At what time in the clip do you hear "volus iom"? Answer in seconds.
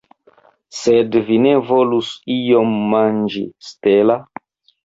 1.67-2.75